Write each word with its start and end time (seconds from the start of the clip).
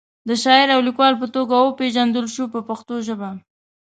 د 0.27 0.31
شاعر 0.43 0.69
او 0.75 0.81
لیکوال 0.87 1.13
په 1.21 1.27
توګه 1.35 1.53
وپیژندل 1.57 2.25
شو 2.35 2.43
په 2.53 2.59
پښتو 2.67 2.95
ژبه. 3.07 3.29